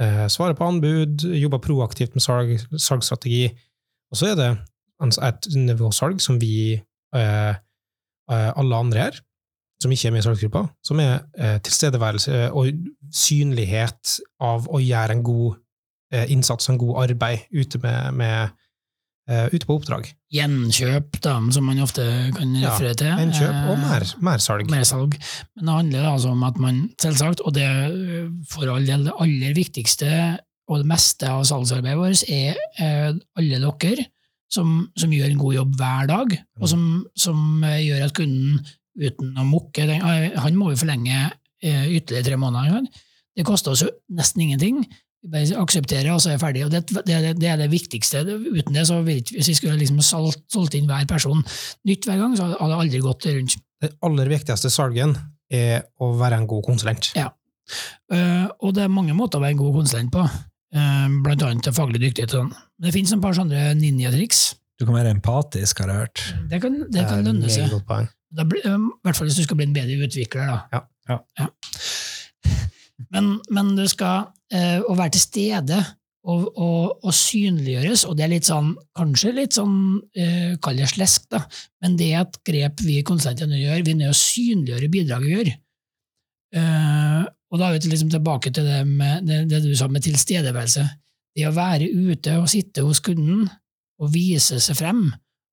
[0.00, 3.50] Eh, svarer på anbud, jobber proaktivt med salg, salgsstrategi.
[4.10, 4.50] Og så er det
[5.24, 6.76] et nivå salg som vi,
[7.16, 7.54] eh,
[8.30, 9.20] eh, alle andre her,
[9.80, 12.72] som ikke er med i salgsgruppa, som er eh, tilstedeværelse og
[13.14, 15.60] synlighet av å gjøre en god
[16.12, 18.58] eh, innsats, en god arbeid ute, med, med,
[19.54, 20.08] ute på oppdrag.
[20.34, 22.02] Gjenkjøp, da, som man ofte
[22.34, 23.12] kan Ja, referere til.
[23.14, 24.70] Gjenkjøp og mer, mer salg.
[24.72, 25.14] mer salg.
[25.54, 27.68] Men det handler altså om at man, selvsagt, og det
[28.50, 30.10] for all del det aller viktigste
[30.70, 34.06] og det meste av salgsarbeidet vårt, er eh, alle dere
[34.50, 36.84] som, som gjør en god jobb hver dag, og som,
[37.18, 38.60] som eh, gjør at kunden
[39.00, 40.02] uten å mukke den,
[40.42, 41.28] Han må jo forlenge
[41.62, 42.88] eh, ytterligere tre måneder.
[43.36, 44.82] Det koster oss jo nesten ingenting.
[45.20, 46.64] Vi bare aksepterer, og så er jeg ferdig.
[46.66, 48.22] og Det, det, det- er det viktigste.
[48.26, 51.42] Uten det, så vil Hvis vi skulle liksom solgt, solgt inn hver person
[51.86, 53.58] nytt hver gang, så hadde det aldri gått rundt.
[53.80, 55.14] Det aller viktigste salgen
[55.50, 57.12] er å være en god konsulent.
[57.16, 57.30] Ja.
[58.10, 60.24] Uh, og det er mange måter å være en god konsulent på,
[60.72, 62.30] blant annet til faglig dyktighet.
[62.30, 62.50] Sånn.
[62.52, 64.54] Men Det finnes et par sånne ninjatriks.
[64.78, 66.24] du kan være empatisk, har jeg hørt.
[66.48, 67.70] Det kan, det kan det lønne seg.
[68.32, 70.46] Da blir- eh, I hvert fall hvis du skal bli en bedre utvikler.
[70.46, 70.84] Da.
[71.08, 71.18] Ja.
[71.38, 71.48] Ja.
[73.10, 75.78] Men, men du skal eh, å være til stede
[76.28, 79.76] og, og, og synliggjøres, og det er litt sånn, kanskje litt sånn,
[80.14, 81.40] eh, kall det slesk, da,
[81.80, 85.26] men det er et grep vi konstant gjør, vi er nødt til å synliggjøre bidraget
[85.26, 85.52] vi gjør.
[86.60, 90.04] Eh, og da er vi liksom tilbake til det, med, det, det du sa med
[90.06, 90.84] tilstedeværelse.
[91.34, 93.48] Det å være ute og sitte hos kunden
[94.00, 95.08] og vise seg frem,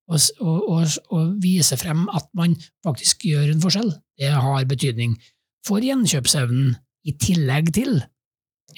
[0.08, 2.54] og, og, og, og vise frem at man
[2.86, 5.18] faktisk gjør en forskjell, det har betydning
[5.66, 6.72] for gjenkjøpsevnen
[7.08, 7.98] i tillegg til.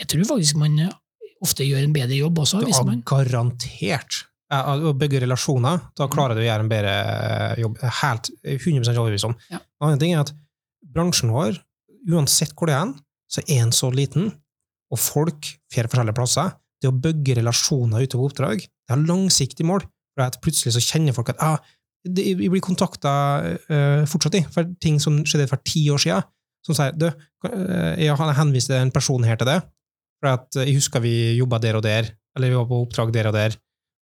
[0.00, 0.80] Jeg tror faktisk man
[1.44, 2.64] ofte gjør en bedre jobb også.
[2.64, 3.04] hvis man...
[3.06, 4.24] garantert.
[4.50, 6.94] Å bygge relasjoner, da klarer du å gjøre en bedre
[7.60, 7.76] jobb.
[8.00, 9.36] Helt 100 overbevist om.
[9.52, 9.60] Ja.
[9.78, 10.32] En annen ting er at
[10.90, 11.60] bransjen vår,
[12.10, 12.90] uansett hvor det er,
[13.30, 14.30] så er en så liten,
[14.90, 16.54] og folk fer forskjellige plasser.
[16.80, 19.84] Det å bygge relasjoner ute på oppdrag, det har langsiktig mål.
[20.16, 21.60] For at plutselig så kjenner folk at ah,
[22.02, 23.12] de blir kontakta
[23.68, 26.26] uh, fortsatt i, for ting som skjedde for ti år siden.
[26.66, 27.06] Som sier du,
[27.96, 29.60] jeg har henvist en person her til det,
[30.20, 33.30] for at jeg husker vi jobba der og der, eller vi var på oppdrag der
[33.30, 33.56] og der,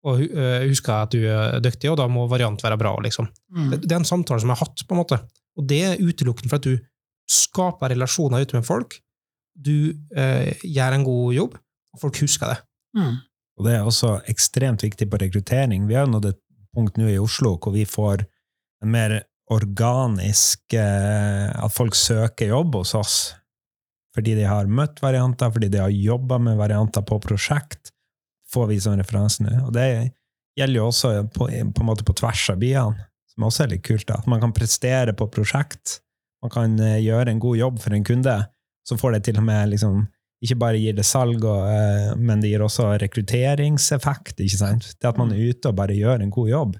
[0.07, 3.27] og jeg husker at du er dyktig, og da må variant være bra, liksom.
[3.53, 3.67] Mm.
[3.73, 5.19] Det, det er en samtale som jeg har hatt, på en måte.
[5.57, 6.81] Og det er utelukkende for at du
[7.29, 8.97] skaper relasjoner ute med folk,
[9.57, 11.57] du eh, gjør en god jobb,
[11.93, 12.59] og folk husker det.
[12.97, 13.15] Mm.
[13.57, 15.87] Og det er også ekstremt viktig på rekruttering.
[15.89, 16.41] Vi har nådd et
[16.75, 18.23] punkt nå i Oslo hvor vi får
[18.85, 19.21] en mer
[19.53, 23.17] organisk eh, At folk søker jobb hos oss
[24.17, 27.91] fordi de har møtt varianter, fordi de har jobba med varianter på prosjekt.
[28.49, 29.51] Får vi som referanse nå.
[29.67, 29.85] Og det
[30.57, 33.83] gjelder jo også på, på, en måte på tvers av byene, som også er litt
[33.85, 34.07] kult.
[34.09, 34.17] da.
[34.17, 35.99] At man kan prestere på prosjekt.
[36.41, 38.35] Man kan eh, gjøre en god jobb for en kunde.
[38.87, 40.05] Så får det til og med liksom
[40.45, 44.37] ikke bare gir det salg, og, eh, men det gir også rekrutteringseffekt.
[44.37, 44.91] ikke sant?
[45.01, 46.77] Det at man er ute og bare gjør en god jobb,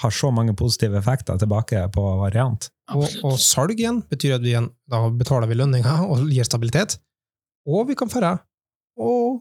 [0.00, 2.68] har så mange positive effekter tilbake på variant.
[2.92, 6.98] Og, og salg igjen betyr at vi igjen, da betaler vi lønninga og gir stabilitet.
[7.64, 8.36] Og vi kan føre
[9.00, 9.40] og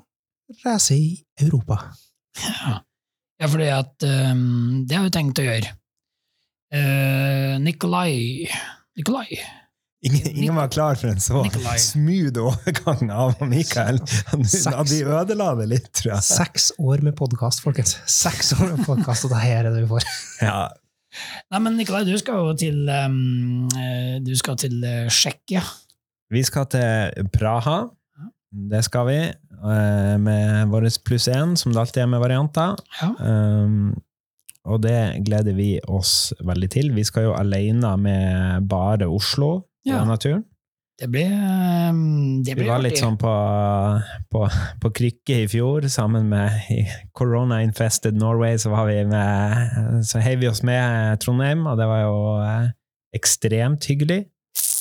[0.64, 1.08] reise i
[1.44, 1.80] Europa.
[2.40, 2.80] Ja,
[3.42, 3.68] ja fordi
[4.08, 5.76] um, Det har vi tenkt å gjøre.
[6.74, 8.48] Uh, Nikolai
[8.98, 9.38] Nikolai
[10.04, 11.78] Ingen, ingen var klar for en så Nikolai.
[11.80, 14.02] smooth overgang av Mikael.
[14.04, 16.26] De ødela det litt, tror jeg.
[16.28, 17.96] Seks år med podkast, folkens.
[18.12, 20.08] Seks år med podkast, og det her er det vi får.
[20.44, 20.64] Ja,
[21.54, 25.62] Nei, men Nikolai, du skal jo til um, eh, Du skal til eh, Tsjekkia.
[26.34, 27.84] Vi skal til Praha.
[28.74, 29.18] Det skal vi.
[29.30, 32.74] eh, Med vår pluss én, som det alltid er med varianter.
[32.98, 33.12] Ja.
[33.22, 33.94] Um,
[34.66, 36.90] og det gleder vi oss veldig til.
[36.98, 39.52] Vi skal jo alene med bare Oslo
[39.84, 40.02] Ja.
[40.02, 40.44] av naturen?
[40.94, 41.24] Det ble,
[41.90, 43.32] um, det Vi blir var litt sånn på,
[44.32, 44.42] på,
[44.80, 46.54] på krykke i fjor, sammen med
[47.18, 51.88] Corona Infested Norway, så var vi med Så heiv vi oss med Trondheim, og det
[51.90, 52.68] var jo eh,
[53.18, 54.22] ekstremt hyggelig.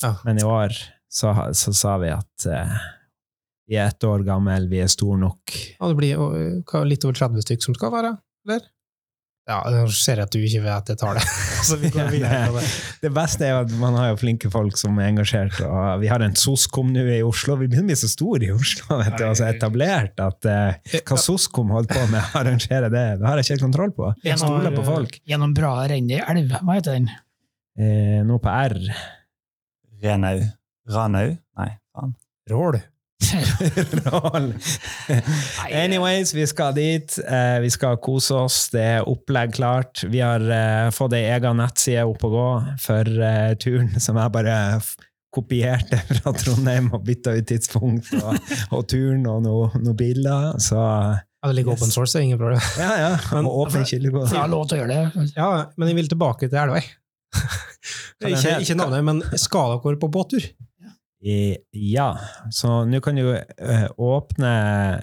[0.05, 0.13] Ja.
[0.27, 0.77] Men i år
[1.09, 2.77] så, så sa vi at uh,
[3.71, 5.57] vi er ett år gammel, vi er store nok.
[5.79, 8.69] Ja, det blir litt over 30 stykk som skal være, eller?
[9.51, 10.97] Ja, nå ser jeg at du ikke vet det
[11.83, 12.67] vi går videre på det.
[13.03, 16.23] Det beste er at man har jo flinke folk som er engasjert, og vi har
[16.23, 17.57] en SOSKOM nå i Oslo.
[17.59, 21.19] Vi begynner å bli så store i Oslo, vet du, altså etablert, at uh, hva
[21.25, 24.13] SOSKOM holder på med å arrangere det, det har jeg ikke helt kontroll på.
[24.29, 25.19] Jeg stoler på folk.
[25.27, 26.55] Gjennom bra renn i elv.
[26.63, 27.11] Hva heter den?
[27.83, 28.79] Eh, noe på R.
[30.03, 30.39] Renau.
[30.93, 31.35] Ranau?
[31.59, 32.15] Nei, faen.
[32.51, 32.83] Rål.
[35.73, 37.19] Anyways, vi skal dit.
[37.29, 38.59] Eh, vi skal kose oss.
[38.73, 40.05] Det er opplegg klart.
[40.11, 42.47] Vi har eh, fått ei egen nettside opp å gå
[42.83, 44.57] for eh, turen, som jeg bare
[45.33, 48.35] kopierte fra Trondheim og bytta ut tidspunkt og,
[48.77, 50.59] og turen og noen no bilder.
[50.61, 52.61] Så Ja, det ligger open source, ingen problem.
[52.79, 53.13] ja, ja.
[53.33, 54.29] Men- åpen kildekode.
[54.37, 55.31] Har lov til å gjøre det.
[55.35, 56.83] Ja, men jeg vil tilbake til Elvøy.
[58.23, 60.45] Ikke, ikke navnet, men skal dere på båttur?
[61.23, 62.09] I, ja,
[62.51, 64.55] så nå kan du eh, åpne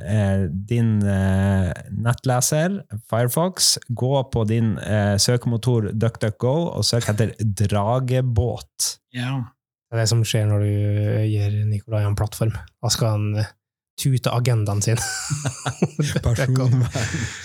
[0.03, 8.99] eh, din eh, nettleser, Firefox, gå på din eh, søkemotor DuckDuckGo og søk etter dragebåt.
[9.15, 9.37] Ja.
[9.87, 10.73] Det er det som skjer når du
[11.31, 12.51] gir Nikolai en plattform.
[12.83, 13.47] Da skal han eh,
[13.99, 14.99] tute agendaen sin.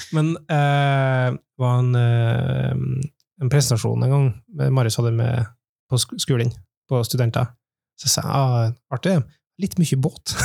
[0.17, 2.75] Men eh, det var en, eh,
[3.39, 4.31] en presentasjon en gang
[4.75, 5.47] Marius hadde med
[5.91, 6.51] på skolen,
[6.91, 7.55] på studenter.
[8.01, 9.21] Så sa jeg ah, artig,
[9.63, 10.35] litt mye båt.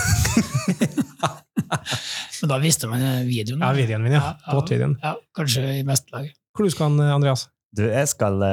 [2.40, 3.62] Men da visste man eh, videoen.
[3.64, 4.22] Ja, videoen min, ja.
[4.24, 4.54] Ja, ja.
[4.56, 4.96] Båtvideoen.
[5.04, 6.26] Ja, kanskje i meste lag.
[6.56, 7.42] Hvor du skal du, Andreas?
[7.76, 8.48] Du, jeg skal uh,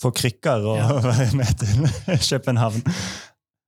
[0.00, 0.86] få krykker og Ja.
[1.10, 1.70] være med til
[2.30, 2.80] København.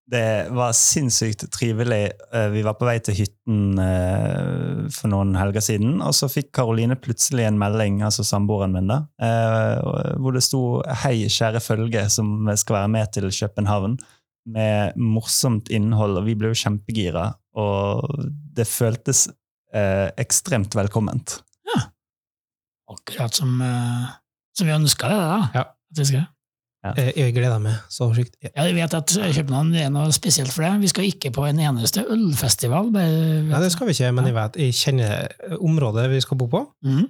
[0.06, 2.12] Det var sinnssykt trivelig.
[2.32, 6.52] Eh, Vi var på vei til hytten eh, for noen helger siden, og så fikk
[6.54, 9.80] Karoline plutselig en melding, altså samboeren min, da, eh,
[10.22, 13.98] hvor det sto 'Hei, kjære følge, som skal være med til København',
[14.46, 18.06] med morsomt innhold, og vi ble jo kjempegira, og
[18.54, 19.26] det føltes
[19.74, 21.40] eh, ekstremt velkomment.
[21.66, 21.82] Ja.
[22.94, 23.58] Akkurat som,
[24.54, 25.50] som vi ønska det, da.
[25.54, 25.66] Ja.
[25.90, 26.26] At vi skal.
[26.96, 28.34] Eh, Jeg gleder meg så sjukt.
[28.42, 30.80] Ja, jeg vet at København er noe spesielt for deg.
[30.80, 32.92] Vi skal ikke på en eneste ølfestival.
[32.92, 35.28] bare- Nei, det skal vi ikke, men jeg vet, jeg kjenner
[35.60, 36.66] området vi skal bo på.
[36.84, 37.06] Mm.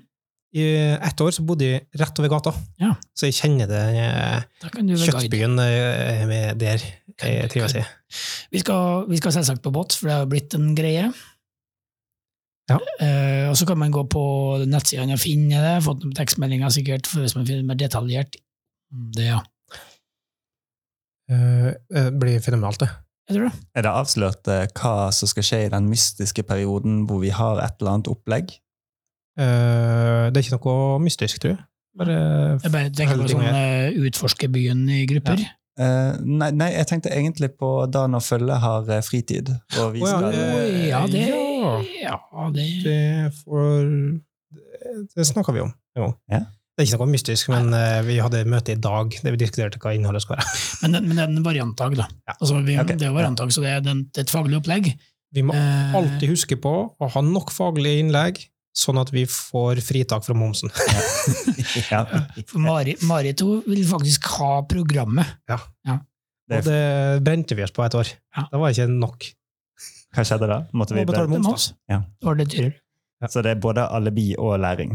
[0.57, 0.65] I
[1.05, 2.95] ett år så bodde jeg rett over gata, Ja.
[3.15, 6.79] så jeg kjenner det eh, kjøttbyen eh, med der
[7.21, 7.83] jeg trives i.
[8.53, 11.11] Vi skal, vi skal selvsagt på båt, for det har blitt en greie.
[12.71, 12.79] Ja.
[13.01, 14.23] Uh, og så kan man gå på
[14.67, 18.35] nettsidene og finne det, fått noen tekstmeldinger sikkert, for hvis man finner mer detaljert.
[19.15, 19.39] Det, ja.
[21.31, 22.91] Eh, eh, blir fenomenalt, det.
[23.27, 23.65] Jeg tror det.
[23.75, 27.59] Er det avslørt eh, hva som skal skje i den mystiske perioden hvor vi har
[27.65, 28.55] et eller annet opplegg?
[29.37, 31.65] Uh, det er ikke noe mystisk, tror jeg.
[31.97, 32.17] Bare
[32.63, 35.43] Jeg bare tenker på Veldig sånn eh, utforske byen i grupper.
[35.77, 39.51] Eh, nei, nei, jeg tenkte egentlig på da når følget har fritid.
[39.81, 40.39] Og vi oh, ja, skal,
[40.87, 41.25] ja, det,
[42.01, 42.17] ja.
[42.17, 43.01] ja, det Det,
[43.43, 43.91] får,
[44.57, 45.73] det, det snakka vi om.
[45.97, 46.13] Jo.
[46.33, 46.45] Ja.
[46.77, 49.79] Det er ikke noe mystisk, men uh, vi hadde møte i dag der vi diskuterte
[49.81, 50.65] hva innholdet skulle være.
[50.83, 52.05] Men, men det er en variantdag, da.
[52.29, 52.35] Ja.
[52.37, 52.99] Altså, vi, okay.
[53.01, 54.91] Det er variantdag, så det er, den, det er et faglig opplegg.
[55.35, 58.43] Vi må Eh, alltid huske på å ha nok faglige innlegg,
[58.77, 60.69] sånn at vi får fritak fra momsen.
[61.91, 62.03] Ja.
[62.47, 65.33] For Mari, Marit hun vil faktisk ha programmet.
[65.49, 68.13] Det er- Og det brente vi oss på et år.
[68.37, 68.45] Ja.
[68.53, 69.27] Det var ikke nok.
[70.15, 70.61] Hva skjedde da?
[70.77, 71.47] Måtte vi betale moms.
[71.49, 71.67] Moms.
[71.91, 71.99] Ja.
[72.21, 72.77] Det var det dyrere.
[73.33, 74.93] Så det er både alibi og læring.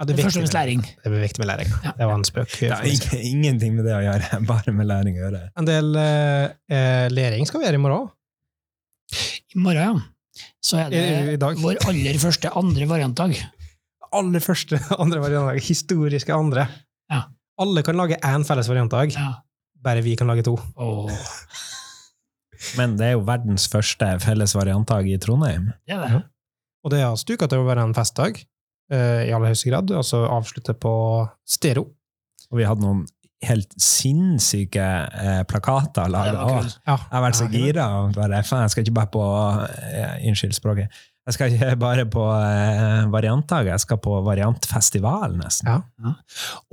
[0.00, 0.82] Ja, Det det, først og fremst viktig med, læring.
[1.04, 1.72] det er viktig med læring.
[1.84, 1.90] Ja.
[1.98, 2.52] Det var en spøk.
[2.56, 5.40] Det har ing- ingenting med det å gjøre, bare med læring å gjøre.
[5.60, 8.10] En del eh, eh, læring skal vi gjøre i morgen òg.
[9.54, 10.46] I morgen, ja.
[10.64, 13.36] Så er det I- i vår aller første andre variantdag.
[14.16, 15.60] Aller første andre variantdag.
[15.68, 16.64] Historiske andre.
[17.12, 17.24] Ja.
[17.60, 19.34] Alle kan lage én felles variantdag, Ja.
[19.84, 20.56] bare vi kan lage to.
[20.80, 21.10] Åh,
[22.76, 25.72] Men det er jo verdens første felles variantdag i Trondheim.
[25.86, 26.10] det er det.
[26.12, 26.20] Ja.
[26.84, 28.40] Og det har stuka til å være en festdag,
[28.90, 29.90] i aller høyeste grad.
[29.94, 30.92] Altså avslutte på
[31.46, 31.86] stereo.
[32.50, 33.04] Og vi hadde noen
[33.46, 36.42] helt sinnssyke eh, plakater laga.
[36.84, 36.96] Ja.
[36.96, 37.86] Jeg har vært så Ja, gira.
[38.16, 39.24] Bare, faen, jeg skal ikke bare på
[39.64, 41.00] eh, Unnskyld språket.
[41.28, 45.72] Jeg skal ikke bare på eh, variantdag, jeg skal på variantfestival, nesten.
[45.72, 46.14] Ja.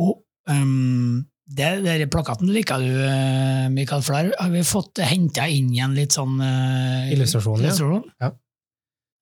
[0.04, 0.20] Og
[0.52, 5.96] um, det, der plakaten liker du, eh, Mikael, for har vi fått henta inn igjen
[5.96, 7.70] litt sånn uh, Illustrasjon, ja.
[7.70, 8.04] illustrasjon.
[8.24, 8.34] Ja.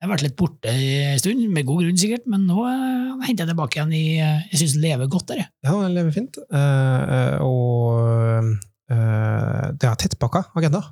[0.06, 3.42] Jeg har vært litt borte en stund, med god grunn sikkert, men nå uh, henter
[3.42, 5.40] jeg tilbake igjen i eh, Jeg syns det lever godt der.
[5.40, 5.50] jeg.
[5.66, 6.38] Ja, den lever fint.
[6.46, 8.52] Eh, eh, og
[8.94, 10.84] eh, det er tettpakka agenda.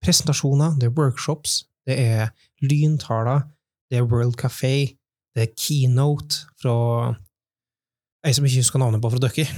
[0.00, 2.32] Presentasjoner, det er workshops, det er
[2.64, 3.44] lyntaler,
[3.92, 4.96] det er World Café,
[5.36, 6.78] det er keynote fra
[8.24, 9.44] ei som ikke husker navnet på fra Ducky.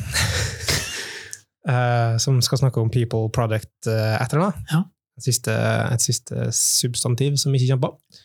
[1.64, 4.58] Eh, som skal snakke om people, product, uh, etter eller.
[4.68, 4.82] Ja.
[5.16, 5.54] Et siste,
[5.94, 8.18] et siste substantiv som ikke kommer på.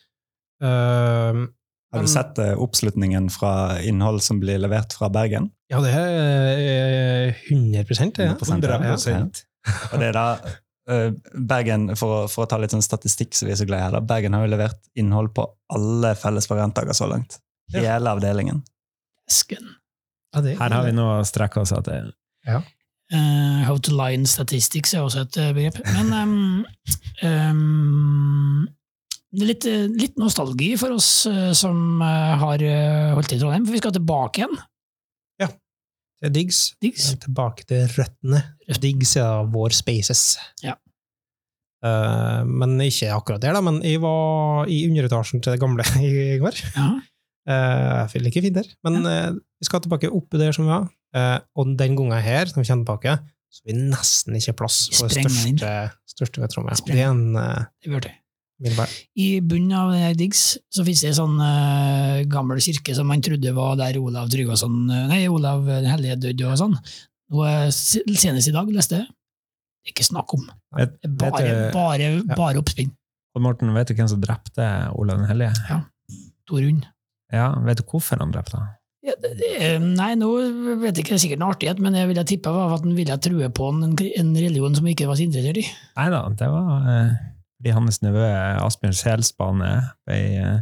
[0.62, 1.39] Eh,
[1.93, 5.52] Har du sett eh, oppslutningen fra innhold som blir levert fra Bergen?
[5.69, 7.84] ja, det er eh, 100
[8.17, 8.26] det.
[8.26, 8.34] Ja.
[8.36, 9.74] 100%, Ja.
[9.93, 10.26] Og det er da
[10.89, 13.80] eh, Bergen, for, å- for å ta litt sånn statistikk som vi er så glad
[13.80, 15.45] i her, da, Bergen har jo levert innhold på
[15.76, 17.38] alle felles variantdager så langt.
[17.74, 17.84] Ja.
[17.86, 18.63] Hele avdelingen.
[19.30, 19.76] Esken.
[20.34, 22.12] Ja, det er- Her har vi noe å strekke oss etter.
[23.12, 25.80] Eh, how to line statistics er også et eh, begrep.
[25.93, 26.65] Men um,
[27.24, 28.79] um, det
[29.38, 32.65] litt, eh, litt nostalgi for oss eh, som eh, har
[33.15, 34.60] holdt til i Trondheim, for vi skal tilbake igjen.
[36.20, 36.60] Det er Diggs.
[36.84, 37.06] Diggs.
[37.24, 38.42] Tilbake til røttene.
[38.84, 40.34] Diggs er vår spaces.
[40.63, 40.76] Ja.
[41.80, 43.63] Uh, men ikke akkurat der, da.
[43.63, 46.60] Men jeg var i underetasjen til det gamle i går.
[46.76, 46.89] Ja.
[47.48, 48.68] Uh, jeg føler ikke fint der.
[48.86, 50.89] Men eh, vi skal tilbake opp der som vi var.
[51.58, 53.15] Og den gangen her, når vi kommer tilbake,
[53.50, 55.72] så vi nesten ikke plass på det største,
[56.12, 57.00] største tror Sprenger.
[57.00, 58.19] Det er en uh, Det til.
[58.60, 58.95] Milberg.
[59.19, 63.54] I bunnen av Diggs så finnes det en sånn uh, gammel kirke som man trodde
[63.56, 66.76] var der Olav Tryggvason sånn, Nei, Olav den hellige døde og sånn.
[67.36, 69.10] Og eh, senest i dag leste jeg
[69.80, 70.41] det er ikke snakk om.
[70.76, 72.91] Vet, Det er vet, bare, du, bare, bare oppspinn.
[73.38, 74.65] Og Morten, vet du hvem som drepte
[75.00, 75.80] Olav den hellige?
[76.50, 76.84] Torunn.
[77.32, 78.76] Ja, vet du hvorfor han drepte han?
[79.06, 80.28] Ja, det, det, eh, nei, nå
[80.82, 83.69] vet jeg ikke sikkert en artighet, men jeg ville tippa at han ville true på
[83.72, 85.65] en, en religion som ikke var så interessert i.
[85.95, 87.13] Nei da, det var eh,
[87.60, 88.26] fordi hans nevø
[88.63, 89.72] Asbjørn Selsbane
[90.08, 90.60] ble eh,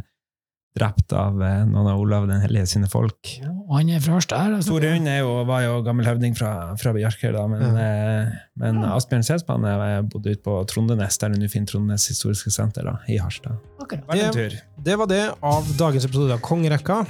[0.78, 3.30] drept av eh, noen av Olav den hellige sine folk.
[3.68, 4.56] Og han er fra Harstad.
[4.58, 4.74] altså.
[4.76, 5.08] Tore Hund
[5.48, 9.72] var jo gammel høvding fra, fra Bjarkøy, da, men, eh, men Asbjørn Selsbane
[10.10, 13.58] bodde ute på Trondenes, der du finner Trondenes historiske senter, da, i Harstad.
[13.82, 14.02] Okay.
[14.12, 17.04] Det Det- var det av dagens episode av Kongerekka.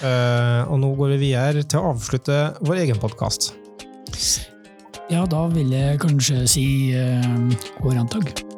[0.00, 3.50] Uh, og nå går vi videre til å avslutte vår egen podkast.
[5.12, 6.64] Ja, da vil jeg kanskje si
[6.96, 7.52] uh,
[7.84, 8.51] god dag.